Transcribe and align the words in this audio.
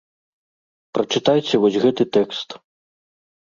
Прачытайце 0.99 1.55
вось 1.67 1.79
гэты 1.85 2.03
тэкст. 2.19 2.49